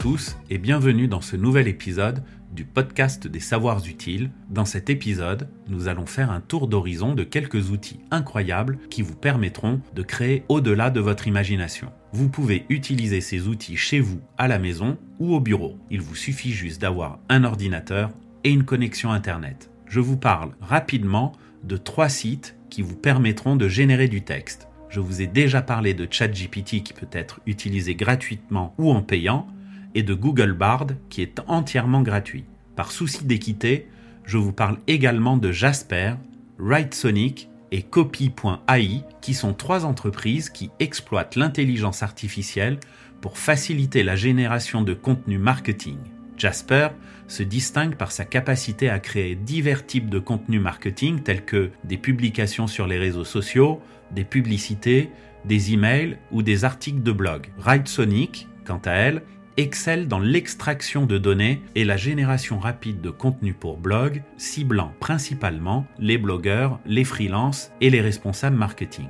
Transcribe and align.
tous 0.00 0.38
et 0.48 0.56
bienvenue 0.56 1.08
dans 1.08 1.20
ce 1.20 1.36
nouvel 1.36 1.68
épisode 1.68 2.22
du 2.52 2.64
podcast 2.64 3.26
des 3.26 3.38
savoirs 3.38 3.86
utiles. 3.86 4.30
Dans 4.48 4.64
cet 4.64 4.88
épisode, 4.88 5.46
nous 5.68 5.88
allons 5.88 6.06
faire 6.06 6.30
un 6.30 6.40
tour 6.40 6.68
d'horizon 6.68 7.14
de 7.14 7.22
quelques 7.22 7.68
outils 7.68 8.00
incroyables 8.10 8.78
qui 8.88 9.02
vous 9.02 9.14
permettront 9.14 9.82
de 9.94 10.00
créer 10.00 10.42
au-delà 10.48 10.88
de 10.88 11.00
votre 11.00 11.28
imagination. 11.28 11.92
Vous 12.14 12.30
pouvez 12.30 12.64
utiliser 12.70 13.20
ces 13.20 13.46
outils 13.46 13.76
chez 13.76 14.00
vous, 14.00 14.22
à 14.38 14.48
la 14.48 14.58
maison 14.58 14.96
ou 15.18 15.34
au 15.34 15.40
bureau. 15.40 15.76
Il 15.90 16.00
vous 16.00 16.14
suffit 16.14 16.52
juste 16.52 16.80
d'avoir 16.80 17.18
un 17.28 17.44
ordinateur 17.44 18.08
et 18.42 18.50
une 18.50 18.64
connexion 18.64 19.12
Internet. 19.12 19.68
Je 19.84 20.00
vous 20.00 20.16
parle 20.16 20.52
rapidement 20.62 21.32
de 21.62 21.76
trois 21.76 22.08
sites 22.08 22.56
qui 22.70 22.80
vous 22.80 22.96
permettront 22.96 23.54
de 23.54 23.68
générer 23.68 24.08
du 24.08 24.22
texte. 24.22 24.66
Je 24.88 25.00
vous 25.00 25.20
ai 25.20 25.26
déjà 25.26 25.60
parlé 25.60 25.92
de 25.92 26.08
ChatGPT 26.10 26.82
qui 26.82 26.94
peut 26.94 27.06
être 27.12 27.40
utilisé 27.44 27.94
gratuitement 27.94 28.74
ou 28.78 28.90
en 28.90 29.02
payant, 29.02 29.46
et 29.94 30.02
de 30.02 30.14
Google 30.14 30.52
Bard 30.52 30.88
qui 31.08 31.22
est 31.22 31.40
entièrement 31.46 32.02
gratuit. 32.02 32.44
Par 32.76 32.92
souci 32.92 33.24
d'équité, 33.24 33.88
je 34.24 34.38
vous 34.38 34.52
parle 34.52 34.78
également 34.86 35.36
de 35.36 35.52
Jasper, 35.52 36.14
WriteSonic 36.58 37.48
et 37.72 37.82
Copy.ai 37.82 39.02
qui 39.20 39.34
sont 39.34 39.54
trois 39.54 39.84
entreprises 39.84 40.50
qui 40.50 40.70
exploitent 40.78 41.36
l'intelligence 41.36 42.02
artificielle 42.02 42.78
pour 43.20 43.38
faciliter 43.38 44.02
la 44.02 44.16
génération 44.16 44.82
de 44.82 44.94
contenu 44.94 45.38
marketing. 45.38 45.98
Jasper 46.36 46.88
se 47.28 47.42
distingue 47.42 47.96
par 47.96 48.12
sa 48.12 48.24
capacité 48.24 48.88
à 48.88 48.98
créer 48.98 49.34
divers 49.34 49.86
types 49.86 50.08
de 50.08 50.18
contenus 50.18 50.60
marketing 50.60 51.22
tels 51.22 51.44
que 51.44 51.70
des 51.84 51.98
publications 51.98 52.66
sur 52.66 52.86
les 52.86 52.98
réseaux 52.98 53.24
sociaux, 53.24 53.80
des 54.10 54.24
publicités, 54.24 55.10
des 55.44 55.72
emails 55.72 56.18
ou 56.32 56.42
des 56.42 56.64
articles 56.64 57.02
de 57.02 57.12
blog. 57.12 57.48
WriteSonic, 57.58 58.48
quant 58.64 58.80
à 58.84 58.92
elle, 58.92 59.22
excelle 59.56 60.08
dans 60.08 60.18
l'extraction 60.18 61.06
de 61.06 61.18
données 61.18 61.62
et 61.74 61.84
la 61.84 61.96
génération 61.96 62.58
rapide 62.58 63.00
de 63.00 63.10
contenu 63.10 63.52
pour 63.52 63.76
blog, 63.76 64.22
ciblant 64.36 64.92
principalement 65.00 65.86
les 65.98 66.18
blogueurs, 66.18 66.78
les 66.86 67.04
freelances 67.04 67.72
et 67.80 67.90
les 67.90 68.00
responsables 68.00 68.56
marketing. 68.56 69.08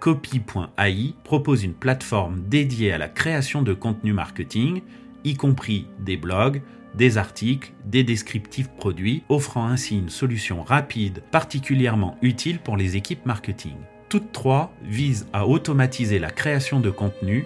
Copy.ai 0.00 1.14
propose 1.24 1.64
une 1.64 1.74
plateforme 1.74 2.42
dédiée 2.48 2.92
à 2.92 2.98
la 2.98 3.08
création 3.08 3.62
de 3.62 3.72
contenu 3.72 4.12
marketing, 4.12 4.82
y 5.24 5.34
compris 5.34 5.86
des 5.98 6.16
blogs, 6.16 6.62
des 6.94 7.18
articles, 7.18 7.72
des 7.84 8.04
descriptifs 8.04 8.68
produits, 8.68 9.22
offrant 9.28 9.66
ainsi 9.66 9.98
une 9.98 10.08
solution 10.08 10.62
rapide 10.62 11.22
particulièrement 11.30 12.16
utile 12.22 12.58
pour 12.58 12.76
les 12.76 12.96
équipes 12.96 13.26
marketing. 13.26 13.76
Toutes 14.08 14.32
trois 14.32 14.72
visent 14.84 15.26
à 15.32 15.46
automatiser 15.46 16.18
la 16.18 16.30
création 16.30 16.78
de 16.78 16.90
contenu, 16.90 17.44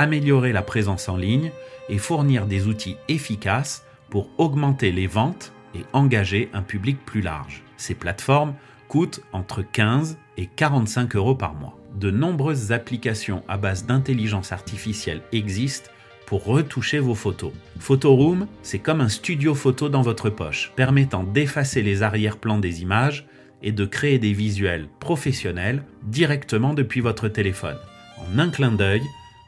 améliorer 0.00 0.52
la 0.52 0.62
présence 0.62 1.10
en 1.10 1.16
ligne 1.18 1.52
et 1.90 1.98
fournir 1.98 2.46
des 2.46 2.66
outils 2.66 2.96
efficaces 3.08 3.84
pour 4.08 4.30
augmenter 4.38 4.92
les 4.92 5.06
ventes 5.06 5.52
et 5.74 5.80
engager 5.92 6.48
un 6.54 6.62
public 6.62 7.04
plus 7.04 7.20
large. 7.20 7.62
Ces 7.76 7.94
plateformes 7.94 8.54
coûtent 8.88 9.20
entre 9.34 9.60
15 9.60 10.16
et 10.38 10.46
45 10.46 11.16
euros 11.16 11.34
par 11.34 11.52
mois. 11.52 11.78
De 11.96 12.10
nombreuses 12.10 12.72
applications 12.72 13.42
à 13.46 13.58
base 13.58 13.84
d'intelligence 13.84 14.52
artificielle 14.52 15.20
existent 15.32 15.90
pour 16.24 16.44
retoucher 16.44 16.98
vos 16.98 17.14
photos. 17.14 17.52
Photoroom, 17.78 18.46
c'est 18.62 18.78
comme 18.78 19.02
un 19.02 19.10
studio 19.10 19.54
photo 19.54 19.90
dans 19.90 20.00
votre 20.00 20.30
poche, 20.30 20.72
permettant 20.76 21.24
d'effacer 21.24 21.82
les 21.82 22.02
arrière-plans 22.02 22.58
des 22.58 22.80
images 22.80 23.26
et 23.62 23.72
de 23.72 23.84
créer 23.84 24.18
des 24.18 24.32
visuels 24.32 24.88
professionnels 24.98 25.84
directement 26.04 26.72
depuis 26.72 27.02
votre 27.02 27.28
téléphone. 27.28 27.76
En 28.16 28.38
un 28.38 28.48
clin 28.48 28.72
d'œil, 28.72 29.02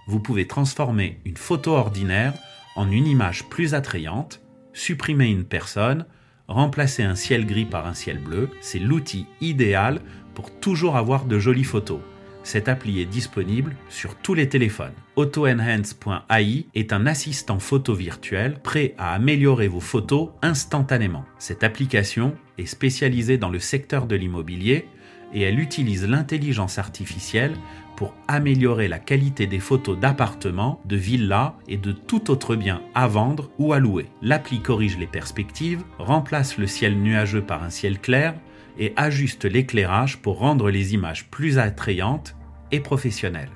vous 0.06 0.20
pouvez 0.20 0.46
transformer 0.46 1.20
une 1.24 1.36
photo 1.36 1.72
ordinaire 1.72 2.34
en 2.76 2.90
une 2.90 3.06
image 3.06 3.44
plus 3.48 3.74
attrayante, 3.74 4.40
supprimer 4.72 5.26
une 5.26 5.44
personne, 5.44 6.06
remplacer 6.48 7.02
un 7.02 7.14
ciel 7.14 7.46
gris 7.46 7.64
par 7.64 7.86
un 7.86 7.94
ciel 7.94 8.18
bleu. 8.18 8.50
C'est 8.60 8.78
l'outil 8.78 9.26
idéal 9.40 10.00
pour 10.34 10.50
toujours 10.60 10.96
avoir 10.96 11.24
de 11.24 11.38
jolies 11.38 11.64
photos. 11.64 12.00
Cette 12.44 12.68
appli 12.68 13.00
est 13.00 13.06
disponible 13.06 13.76
sur 13.88 14.16
tous 14.16 14.34
les 14.34 14.48
téléphones. 14.48 14.92
AutoEnhance.ai 15.14 16.66
est 16.74 16.92
un 16.92 17.06
assistant 17.06 17.60
photo 17.60 17.94
virtuel 17.94 18.58
prêt 18.60 18.94
à 18.98 19.14
améliorer 19.14 19.68
vos 19.68 19.80
photos 19.80 20.30
instantanément. 20.42 21.24
Cette 21.38 21.62
application 21.62 22.34
est 22.58 22.66
spécialisée 22.66 23.38
dans 23.38 23.50
le 23.50 23.60
secteur 23.60 24.06
de 24.06 24.16
l'immobilier 24.16 24.88
et 25.32 25.42
elle 25.42 25.60
utilise 25.60 26.06
l'intelligence 26.06 26.78
artificielle 26.78 27.54
pour 27.96 28.14
améliorer 28.28 28.88
la 28.88 28.98
qualité 28.98 29.46
des 29.46 29.60
photos 29.60 29.98
d'appartements, 29.98 30.80
de 30.84 30.96
villas 30.96 31.54
et 31.68 31.76
de 31.76 31.92
tout 31.92 32.30
autre 32.30 32.56
bien 32.56 32.82
à 32.94 33.06
vendre 33.06 33.50
ou 33.58 33.72
à 33.72 33.78
louer. 33.78 34.06
L'appli 34.22 34.60
corrige 34.60 34.98
les 34.98 35.06
perspectives, 35.06 35.82
remplace 35.98 36.58
le 36.58 36.66
ciel 36.66 36.98
nuageux 36.98 37.42
par 37.42 37.62
un 37.62 37.70
ciel 37.70 38.00
clair 38.00 38.34
et 38.78 38.92
ajuste 38.96 39.44
l'éclairage 39.44 40.18
pour 40.18 40.38
rendre 40.38 40.70
les 40.70 40.94
images 40.94 41.28
plus 41.30 41.58
attrayantes 41.58 42.36
et 42.70 42.80
professionnelles. 42.80 43.50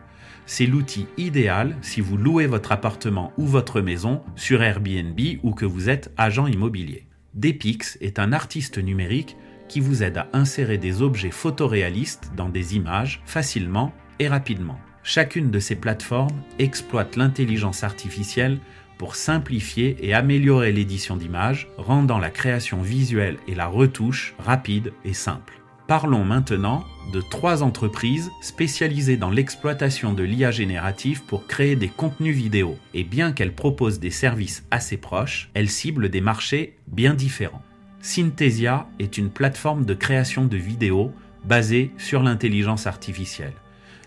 C'est 0.47 0.67
l'outil 0.67 1.07
idéal 1.17 1.77
si 1.83 2.01
vous 2.01 2.17
louez 2.17 2.47
votre 2.47 2.71
appartement 2.71 3.33
ou 3.37 3.47
votre 3.47 3.81
maison 3.81 4.23
sur 4.37 4.63
Airbnb 4.63 5.19
ou 5.43 5.53
que 5.53 5.65
vous 5.65 5.89
êtes 5.89 6.13
agent 6.17 6.47
immobilier. 6.47 7.07
Depix 7.35 7.99
est 8.01 8.19
un 8.19 8.33
artiste 8.33 8.79
numérique 8.79 9.37
qui 9.69 9.81
vous 9.81 10.03
aide 10.03 10.19
à 10.19 10.29
insérer 10.33 10.79
des 10.79 11.03
objets 11.03 11.33
photoréalistes 11.33 12.31
dans 12.37 12.49
des 12.49 12.77
images 12.77 13.21
facilement 13.27 13.93
et 14.19 14.29
rapidement. 14.29 14.79
Chacune 15.03 15.51
de 15.51 15.61
ces 15.61 15.77
plateformes 15.77 16.43
exploite 16.59 17.17
l'intelligence 17.17 17.85
artificielle 17.85 18.59
pour 18.99 19.15
simplifier 19.15 19.97
et 20.01 20.15
améliorer 20.15 20.73
l'édition 20.73 21.17
d'images, 21.17 21.69
rendant 21.77 22.19
la 22.19 22.31
création 22.31 22.83
visuelle 22.83 23.37
et 23.47 23.55
la 23.55 23.67
retouche 23.67 24.35
rapide 24.39 24.93
et 25.05 25.13
simple. 25.13 25.55
Parlons 25.87 26.25
maintenant 26.25 26.85
de 27.13 27.21
trois 27.21 27.63
entreprises 27.63 28.33
spécialisées 28.43 29.17
dans 29.17 29.31
l'exploitation 29.31 30.13
de 30.13 30.25
l'IA 30.25 30.51
générative 30.51 31.23
pour 31.23 31.47
créer 31.47 31.77
des 31.77 31.89
contenus 31.89 32.35
vidéo. 32.35 32.77
Et 32.93 33.05
bien 33.05 33.31
qu'elles 33.31 33.55
proposent 33.55 34.01
des 34.01 34.11
services 34.11 34.65
assez 34.73 34.97
proches, 34.97 35.49
elles 35.55 35.71
ciblent 35.71 36.09
des 36.09 36.21
marchés 36.21 36.77
bien 36.89 37.15
différents. 37.15 37.63
Synthesia 38.01 38.89
est 38.99 39.17
une 39.17 39.31
plateforme 39.31 39.85
de 39.85 39.95
création 39.95 40.45
de 40.47 40.57
vidéos 40.57 41.13
basée 41.45 41.93
sur 41.99 42.23
l'intelligence 42.25 42.89
artificielle. 42.89 43.55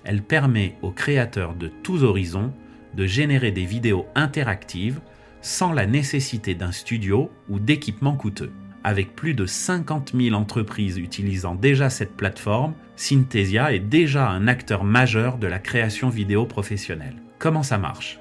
Elle 0.03 0.21
permet 0.21 0.75
aux 0.81 0.91
créateurs 0.91 1.55
de 1.55 1.67
tous 1.67 2.03
horizons 2.03 2.53
de 2.95 3.05
générer 3.05 3.51
des 3.51 3.65
vidéos 3.65 4.05
interactives 4.15 4.99
sans 5.41 5.71
la 5.71 5.85
nécessité 5.85 6.55
d'un 6.55 6.71
studio 6.71 7.31
ou 7.47 7.59
d'équipements 7.59 8.15
coûteux. 8.15 8.51
Avec 8.83 9.15
plus 9.15 9.33
de 9.33 9.45
50 9.45 10.13
000 10.15 10.35
entreprises 10.35 10.97
utilisant 10.97 11.55
déjà 11.55 11.89
cette 11.89 12.15
plateforme, 12.15 12.73
Synthesia 12.95 13.73
est 13.73 13.79
déjà 13.79 14.29
un 14.29 14.47
acteur 14.47 14.83
majeur 14.83 15.37
de 15.37 15.47
la 15.47 15.59
création 15.59 16.09
vidéo 16.09 16.45
professionnelle. 16.45 17.15
Comment 17.39 17.63
ça 17.63 17.77
marche? 17.77 18.19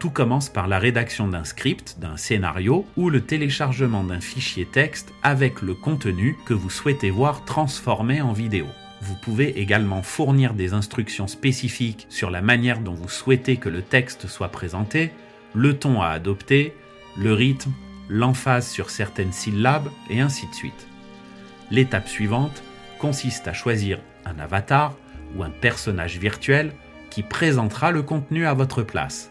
Tout 0.00 0.10
commence 0.10 0.48
par 0.48 0.68
la 0.68 0.78
rédaction 0.78 1.28
d'un 1.28 1.44
script, 1.44 1.96
d'un 2.00 2.16
scénario 2.16 2.84
ou 2.96 3.08
le 3.08 3.20
téléchargement 3.22 4.04
d'un 4.04 4.20
fichier 4.20 4.66
texte 4.66 5.12
avec 5.22 5.62
le 5.62 5.74
contenu 5.74 6.36
que 6.44 6.54
vous 6.54 6.70
souhaitez 6.70 7.10
voir 7.10 7.44
transformé 7.44 8.20
en 8.20 8.32
vidéo. 8.32 8.66
Vous 9.04 9.16
pouvez 9.16 9.60
également 9.60 10.02
fournir 10.02 10.54
des 10.54 10.72
instructions 10.72 11.26
spécifiques 11.26 12.06
sur 12.08 12.30
la 12.30 12.40
manière 12.40 12.80
dont 12.80 12.94
vous 12.94 13.10
souhaitez 13.10 13.58
que 13.58 13.68
le 13.68 13.82
texte 13.82 14.28
soit 14.28 14.48
présenté, 14.48 15.12
le 15.52 15.78
ton 15.78 16.00
à 16.00 16.08
adopter, 16.08 16.74
le 17.14 17.34
rythme, 17.34 17.72
l'emphase 18.08 18.66
sur 18.66 18.88
certaines 18.88 19.34
syllabes 19.34 19.90
et 20.08 20.22
ainsi 20.22 20.48
de 20.48 20.54
suite. 20.54 20.88
L'étape 21.70 22.08
suivante 22.08 22.62
consiste 22.98 23.46
à 23.46 23.52
choisir 23.52 23.98
un 24.24 24.38
avatar 24.38 24.94
ou 25.36 25.42
un 25.42 25.50
personnage 25.50 26.16
virtuel 26.16 26.72
qui 27.10 27.22
présentera 27.22 27.90
le 27.90 28.00
contenu 28.00 28.46
à 28.46 28.54
votre 28.54 28.82
place. 28.82 29.30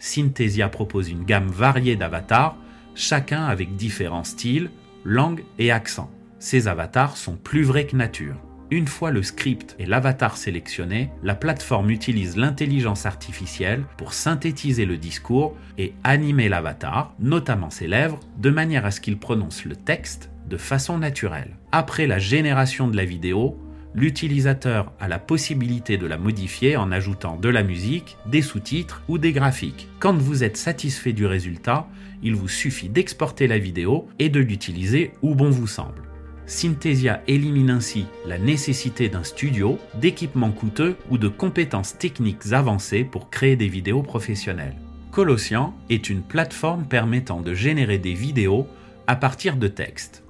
Synthesia 0.00 0.68
propose 0.68 1.10
une 1.10 1.22
gamme 1.22 1.46
variée 1.46 1.94
d'avatars, 1.94 2.56
chacun 2.96 3.44
avec 3.44 3.76
différents 3.76 4.24
styles, 4.24 4.72
langues 5.04 5.44
et 5.60 5.70
accents. 5.70 6.10
Ces 6.40 6.66
avatars 6.66 7.16
sont 7.16 7.36
plus 7.36 7.62
vrais 7.62 7.86
que 7.86 7.94
nature. 7.94 8.34
Une 8.72 8.88
fois 8.88 9.12
le 9.12 9.22
script 9.22 9.76
et 9.78 9.86
l'avatar 9.86 10.36
sélectionnés, 10.36 11.10
la 11.22 11.36
plateforme 11.36 11.90
utilise 11.90 12.36
l'intelligence 12.36 13.06
artificielle 13.06 13.84
pour 13.96 14.12
synthétiser 14.12 14.86
le 14.86 14.96
discours 14.96 15.54
et 15.78 15.94
animer 16.02 16.48
l'avatar, 16.48 17.14
notamment 17.20 17.70
ses 17.70 17.86
lèvres, 17.86 18.18
de 18.38 18.50
manière 18.50 18.84
à 18.84 18.90
ce 18.90 19.00
qu'il 19.00 19.18
prononce 19.18 19.64
le 19.64 19.76
texte 19.76 20.30
de 20.48 20.56
façon 20.56 20.98
naturelle. 20.98 21.56
Après 21.70 22.08
la 22.08 22.18
génération 22.18 22.88
de 22.88 22.96
la 22.96 23.04
vidéo, 23.04 23.56
l'utilisateur 23.94 24.92
a 24.98 25.06
la 25.06 25.20
possibilité 25.20 25.96
de 25.96 26.06
la 26.06 26.18
modifier 26.18 26.76
en 26.76 26.90
ajoutant 26.90 27.36
de 27.36 27.48
la 27.48 27.62
musique, 27.62 28.16
des 28.26 28.42
sous-titres 28.42 29.02
ou 29.06 29.18
des 29.18 29.32
graphiques. 29.32 29.88
Quand 30.00 30.16
vous 30.16 30.42
êtes 30.42 30.56
satisfait 30.56 31.12
du 31.12 31.24
résultat, 31.24 31.88
il 32.20 32.34
vous 32.34 32.48
suffit 32.48 32.88
d'exporter 32.88 33.46
la 33.46 33.58
vidéo 33.58 34.08
et 34.18 34.28
de 34.28 34.40
l'utiliser 34.40 35.12
où 35.22 35.36
bon 35.36 35.50
vous 35.50 35.68
semble. 35.68 36.05
Synthesia 36.46 37.22
élimine 37.26 37.70
ainsi 37.70 38.06
la 38.24 38.38
nécessité 38.38 39.08
d'un 39.08 39.24
studio, 39.24 39.78
d'équipements 39.94 40.52
coûteux 40.52 40.96
ou 41.10 41.18
de 41.18 41.26
compétences 41.26 41.98
techniques 41.98 42.52
avancées 42.52 43.02
pour 43.02 43.30
créer 43.30 43.56
des 43.56 43.66
vidéos 43.66 44.02
professionnelles. 44.02 44.76
Colossian 45.10 45.74
est 45.90 46.08
une 46.08 46.22
plateforme 46.22 46.86
permettant 46.86 47.40
de 47.40 47.52
générer 47.52 47.98
des 47.98 48.14
vidéos 48.14 48.68
à 49.08 49.16
partir 49.16 49.56
de 49.56 49.66
textes. 49.66 50.22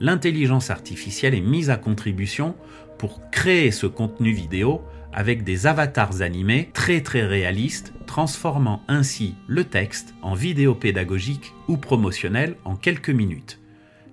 L'intelligence 0.00 0.70
artificielle 0.70 1.34
est 1.34 1.40
mise 1.40 1.70
à 1.70 1.76
contribution 1.76 2.56
pour 2.98 3.20
créer 3.30 3.70
ce 3.70 3.86
contenu 3.86 4.32
vidéo 4.32 4.82
avec 5.12 5.44
des 5.44 5.68
avatars 5.68 6.22
animés 6.22 6.70
très 6.72 7.02
très 7.02 7.24
réalistes, 7.24 7.92
transformant 8.06 8.82
ainsi 8.88 9.36
le 9.46 9.62
texte 9.62 10.14
en 10.22 10.34
vidéo 10.34 10.74
pédagogique 10.74 11.52
ou 11.68 11.76
promotionnelle 11.76 12.56
en 12.64 12.74
quelques 12.74 13.10
minutes. 13.10 13.61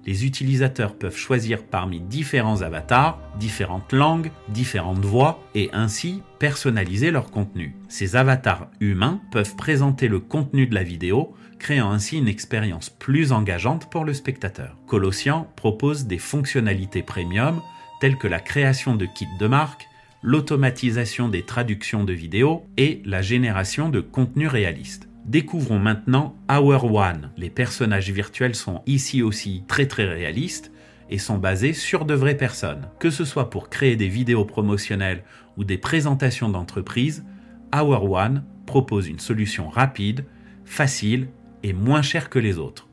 Les 0.05 0.25
utilisateurs 0.25 0.95
peuvent 0.95 1.17
choisir 1.17 1.63
parmi 1.63 1.99
différents 1.99 2.61
avatars, 2.61 3.19
différentes 3.39 3.93
langues, 3.93 4.31
différentes 4.47 5.05
voix 5.05 5.43
et 5.55 5.69
ainsi 5.73 6.21
personnaliser 6.39 7.11
leur 7.11 7.31
contenu. 7.31 7.75
Ces 7.89 8.15
avatars 8.15 8.69
humains 8.79 9.21
peuvent 9.31 9.55
présenter 9.55 10.07
le 10.07 10.19
contenu 10.19 10.67
de 10.67 10.75
la 10.75 10.83
vidéo, 10.83 11.35
créant 11.59 11.91
ainsi 11.91 12.17
une 12.17 12.27
expérience 12.27 12.89
plus 12.89 13.31
engageante 13.31 13.89
pour 13.89 14.05
le 14.05 14.13
spectateur. 14.13 14.77
Colossian 14.87 15.47
propose 15.55 16.05
des 16.05 16.17
fonctionnalités 16.17 17.03
premium 17.03 17.61
telles 17.99 18.17
que 18.17 18.27
la 18.27 18.39
création 18.39 18.95
de 18.95 19.05
kits 19.05 19.27
de 19.39 19.47
marque, 19.47 19.87
l'automatisation 20.21 21.27
des 21.29 21.43
traductions 21.43 22.03
de 22.03 22.13
vidéos 22.13 22.65
et 22.77 23.01
la 23.05 23.21
génération 23.21 23.89
de 23.89 23.99
contenu 23.99 24.47
réaliste. 24.47 25.08
Découvrons 25.29 25.77
maintenant 25.77 26.35
Hour 26.51 26.91
One. 26.91 27.29
Les 27.37 27.51
personnages 27.51 28.09
virtuels 28.09 28.55
sont 28.55 28.81
ici 28.87 29.21
aussi 29.21 29.63
très 29.67 29.85
très 29.85 30.05
réalistes 30.05 30.71
et 31.11 31.19
sont 31.19 31.37
basés 31.37 31.73
sur 31.73 32.05
de 32.05 32.15
vraies 32.15 32.35
personnes. 32.35 32.87
Que 32.97 33.11
ce 33.11 33.25
soit 33.25 33.51
pour 33.51 33.69
créer 33.69 33.95
des 33.95 34.07
vidéos 34.07 34.43
promotionnelles 34.43 35.23
ou 35.55 35.65
des 35.65 35.77
présentations 35.77 36.49
d'entreprise, 36.49 37.23
Hour 37.71 38.09
One 38.09 38.43
propose 38.65 39.07
une 39.07 39.19
solution 39.19 39.69
rapide, 39.69 40.25
facile 40.65 41.27
et 41.61 41.73
moins 41.73 42.01
chère 42.01 42.31
que 42.31 42.39
les 42.39 42.57
autres. 42.57 42.87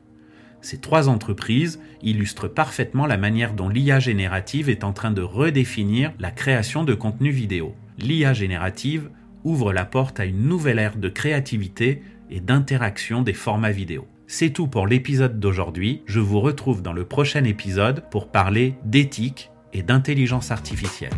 Ces 0.61 0.79
trois 0.79 1.09
entreprises 1.09 1.81
illustrent 2.03 2.49
parfaitement 2.49 3.07
la 3.07 3.17
manière 3.17 3.55
dont 3.55 3.67
l'IA 3.67 3.97
générative 3.99 4.69
est 4.69 4.83
en 4.83 4.93
train 4.93 5.09
de 5.09 5.23
redéfinir 5.23 6.13
la 6.19 6.29
création 6.29 6.83
de 6.83 6.93
contenu 6.93 7.31
vidéo. 7.31 7.73
L'IA 7.97 8.33
générative 8.33 9.09
ouvre 9.43 9.73
la 9.73 9.85
porte 9.85 10.19
à 10.19 10.25
une 10.25 10.43
nouvelle 10.43 10.77
ère 10.77 10.97
de 10.97 11.09
créativité 11.09 12.03
et 12.29 12.39
d'interaction 12.39 13.21
des 13.21 13.33
formats 13.33 13.71
vidéo. 13.71 14.07
C'est 14.27 14.49
tout 14.49 14.67
pour 14.67 14.87
l'épisode 14.87 15.39
d'aujourd'hui. 15.39 16.01
Je 16.05 16.19
vous 16.19 16.41
retrouve 16.41 16.81
dans 16.81 16.93
le 16.93 17.05
prochain 17.05 17.43
épisode 17.45 18.03
pour 18.11 18.29
parler 18.29 18.75
d'éthique 18.83 19.51
et 19.73 19.83
d'intelligence 19.83 20.51
artificielle. 20.51 21.13